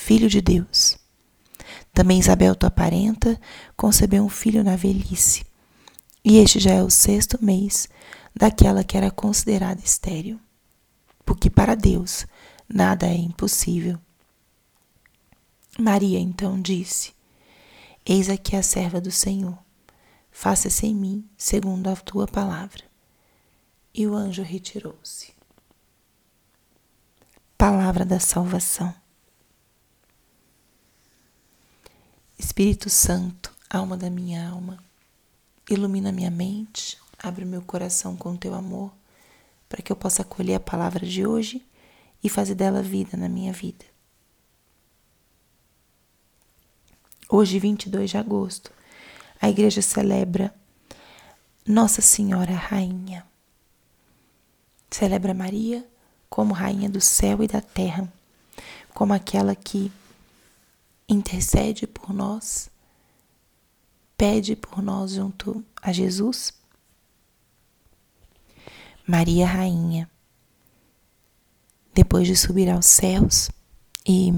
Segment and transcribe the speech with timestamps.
[0.00, 0.98] filho de Deus.
[1.92, 3.38] Também Isabel, tua parenta,
[3.76, 5.44] concebeu um filho na velhice,
[6.24, 7.88] e este já é o sexto mês
[8.34, 10.40] daquela que era considerada estéril,
[11.24, 12.26] porque para Deus
[12.68, 13.98] nada é impossível.
[15.78, 17.12] Maria então disse:
[18.04, 19.58] Eis aqui a serva do Senhor,
[20.30, 22.82] faça-se em mim segundo a tua palavra.
[23.92, 25.32] E o anjo retirou-se.
[27.58, 28.99] Palavra da salvação.
[32.50, 34.82] Espírito Santo, alma da minha alma,
[35.70, 38.90] ilumina minha mente, abre meu coração com teu amor,
[39.68, 41.64] para que eu possa acolher a palavra de hoje
[42.24, 43.84] e fazer dela vida na minha vida.
[47.28, 48.72] Hoje, 22 de agosto,
[49.40, 50.52] a igreja celebra
[51.64, 53.24] Nossa Senhora Rainha.
[54.90, 55.86] Celebra Maria
[56.28, 58.12] como Rainha do céu e da terra,
[58.92, 59.92] como aquela que
[61.12, 62.70] intercede por nós,
[64.16, 66.52] pede por nós junto a Jesus.
[69.06, 70.08] Maria Rainha,
[71.92, 73.50] depois de subir aos céus
[74.06, 74.32] e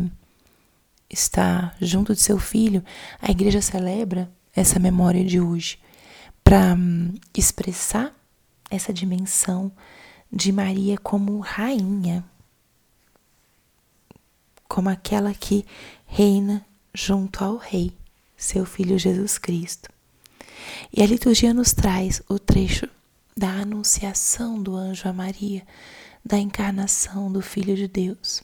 [1.10, 2.82] estar junto de seu filho,
[3.20, 5.78] a igreja celebra essa memória de hoje
[6.42, 8.14] para hum, expressar
[8.70, 9.70] essa dimensão
[10.32, 12.24] de Maria como rainha,
[14.66, 15.66] como aquela que
[16.14, 16.62] reina
[16.92, 17.90] junto ao Rei,
[18.36, 19.88] seu Filho Jesus Cristo.
[20.92, 22.86] E a liturgia nos traz o trecho
[23.34, 25.66] da anunciação do anjo a Maria,
[26.22, 28.42] da encarnação do Filho de Deus.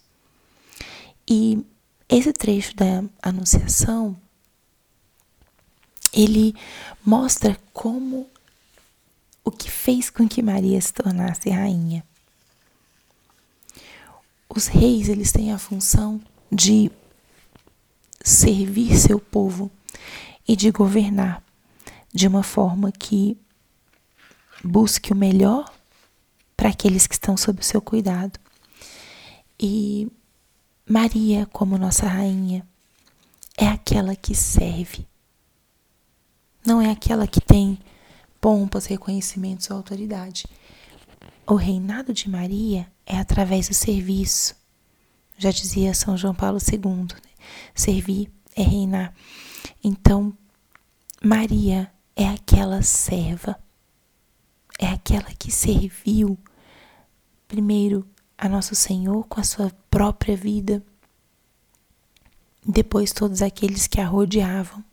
[1.28, 1.62] E
[2.09, 4.17] esse trecho da anunciação
[6.11, 6.55] ele
[7.05, 8.27] mostra como
[9.45, 12.03] o que fez com que Maria se tornasse rainha.
[14.49, 16.19] Os reis, eles têm a função
[16.51, 16.91] de
[18.23, 19.71] servir seu povo
[20.47, 21.43] e de governar
[22.12, 23.37] de uma forma que
[24.65, 25.73] busque o melhor
[26.57, 28.39] para aqueles que estão sob o seu cuidado.
[29.61, 30.11] E
[30.89, 32.67] Maria, como nossa rainha,
[33.57, 35.07] é aquela que serve.
[36.65, 37.78] Não é aquela que tem
[38.41, 40.47] pompas, reconhecimentos ou autoridade.
[41.47, 44.55] O reinado de Maria é através do serviço.
[45.37, 47.07] Já dizia São João Paulo II?
[47.75, 49.14] Servir é reinar.
[49.82, 50.36] Então,
[51.22, 53.59] Maria é aquela serva,
[54.78, 56.38] é aquela que serviu
[57.47, 60.84] primeiro a nosso Senhor com a sua própria vida,
[62.64, 64.84] depois todos aqueles que a rodeavam,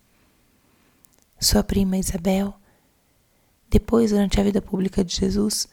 [1.38, 2.58] sua prima Isabel,
[3.68, 5.68] depois, durante a vida pública de Jesus,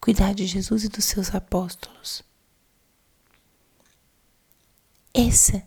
[0.00, 2.22] cuidar de Jesus e dos seus apóstolos.
[5.14, 5.62] Esse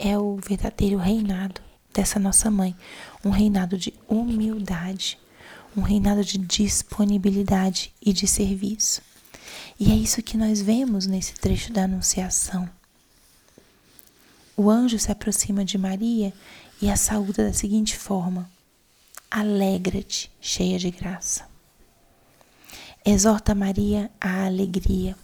[0.00, 1.60] é o verdadeiro reinado
[1.92, 2.74] dessa nossa mãe,
[3.22, 5.18] um reinado de humildade,
[5.76, 9.02] um reinado de disponibilidade e de serviço.
[9.78, 12.68] E é isso que nós vemos nesse trecho da Anunciação.
[14.56, 16.32] O anjo se aproxima de Maria
[16.80, 18.50] e a saúda da seguinte forma:
[19.30, 21.46] Alegra-te, cheia de graça.
[23.04, 25.16] Exorta Maria à alegria.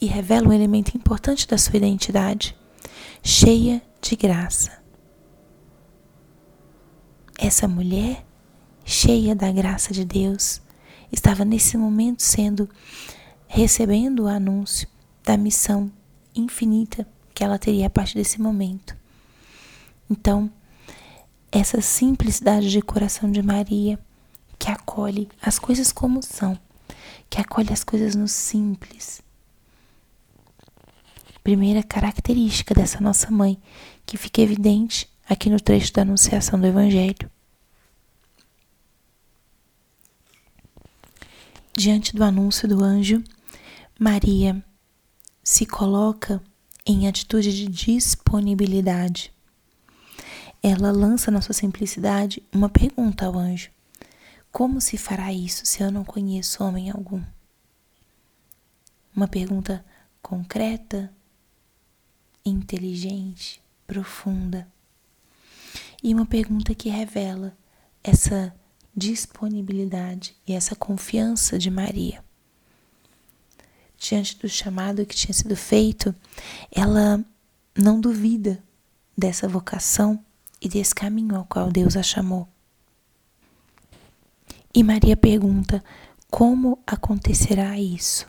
[0.00, 2.56] E revela um elemento importante da sua identidade,
[3.22, 4.82] cheia de graça.
[7.42, 8.24] essa mulher,
[8.84, 10.62] cheia da graça de Deus,
[11.10, 12.68] estava nesse momento sendo
[13.48, 14.86] recebendo o anúncio
[15.24, 15.90] da missão
[16.34, 18.96] infinita que ela teria a partir desse momento.
[20.08, 20.50] Então,
[21.50, 23.98] essa simplicidade de coração de Maria,
[24.56, 26.56] que acolhe as coisas como são,
[27.28, 29.20] que acolhe as coisas no simples.
[31.42, 33.60] Primeira característica dessa nossa mãe,
[34.06, 37.30] que fica evidente aqui no trecho da Anunciação do Evangelho.
[41.74, 43.24] Diante do anúncio do anjo,
[43.98, 44.62] Maria
[45.42, 46.40] se coloca
[46.84, 49.32] em atitude de disponibilidade.
[50.62, 53.70] Ela lança na sua simplicidade uma pergunta ao anjo:
[54.52, 57.22] Como se fará isso se eu não conheço homem algum?
[59.14, 59.84] Uma pergunta
[60.20, 61.12] concreta,
[62.44, 64.66] inteligente, profunda.
[66.02, 67.56] E uma pergunta que revela
[68.02, 68.54] essa
[68.94, 72.22] disponibilidade e essa confiança de Maria
[74.02, 76.14] diante do chamado que tinha sido feito,
[76.72, 77.24] ela
[77.76, 78.62] não duvida
[79.16, 80.22] dessa vocação
[80.60, 82.48] e desse caminho ao qual Deus a chamou.
[84.74, 85.84] E Maria pergunta:
[86.28, 88.26] como acontecerá isso?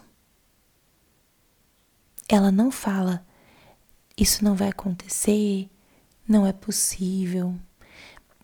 [2.30, 3.26] Ela não fala,
[4.18, 5.70] isso não vai acontecer,
[6.28, 7.56] não é possível.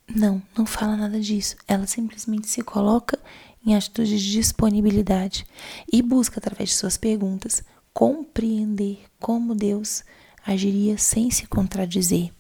[0.08, 1.56] Não, não fala nada disso.
[1.68, 3.20] Ela simplesmente se coloca
[3.66, 5.46] em atitude de disponibilidade
[5.92, 7.64] e busca, através de suas perguntas,
[7.94, 10.04] compreender como Deus
[10.46, 12.32] agiria sem se contradizer.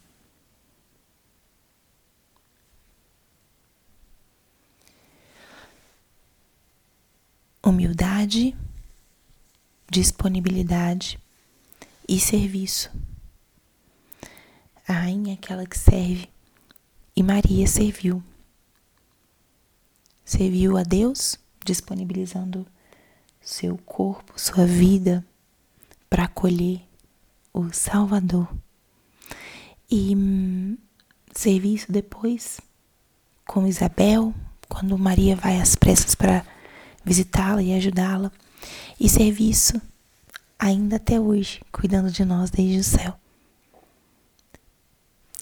[7.61, 8.55] Humildade,
[9.91, 11.19] disponibilidade
[12.07, 12.89] e serviço.
[14.89, 16.27] A rainha é aquela que serve
[17.15, 18.23] e Maria serviu
[20.25, 22.65] serviu a Deus, disponibilizando
[23.39, 25.23] seu corpo, sua vida
[26.09, 26.81] para acolher
[27.53, 28.51] o Salvador.
[29.91, 30.75] E hum,
[31.35, 32.59] serviço depois
[33.45, 34.33] com Isabel,
[34.67, 36.43] quando Maria vai às pressas para
[37.05, 38.31] visitá-la e ajudá-la.
[38.99, 39.79] E serviço
[40.57, 43.19] ainda até hoje, cuidando de nós desde o céu.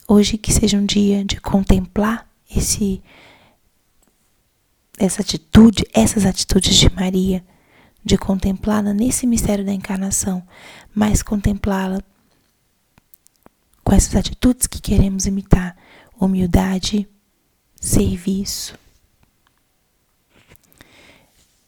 [0.10, 3.04] Hoje que seja um dia de contemplar esse
[4.98, 7.46] essa atitude, essas atitudes de Maria,
[8.04, 10.42] de contemplá-la nesse mistério da encarnação,
[10.96, 12.02] mas contemplá-la
[13.84, 15.76] com essas atitudes que queremos imitar:
[16.18, 17.06] humildade,
[17.76, 18.80] serviço,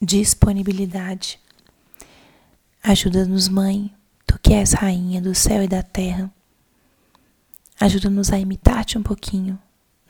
[0.02, 1.38] disponibilidade.
[2.82, 3.94] Ajuda-nos, Mãe,
[4.26, 6.32] tu que és rainha do céu e da terra.
[7.80, 9.58] Ajuda-nos a imitar-te um pouquinho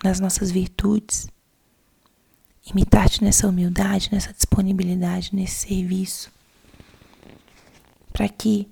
[0.04, 1.28] nas nossas virtudes
[2.72, 6.32] imitar-te nessa humildade, nessa disponibilidade, nesse serviço,
[8.14, 8.68] para que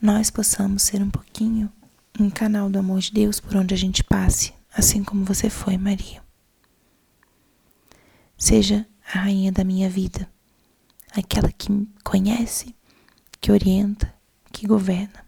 [0.00, 1.70] nós possamos ser um pouquinho
[2.18, 5.76] um canal do amor de Deus por onde a gente passe, assim como você foi,
[5.76, 6.22] Maria.
[8.36, 10.28] Seja a rainha da minha vida,
[11.12, 12.74] aquela que conhece,
[13.40, 14.12] que orienta,
[14.52, 15.27] que governa.